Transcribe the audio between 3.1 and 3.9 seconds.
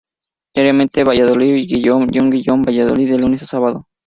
de lunes a sábado.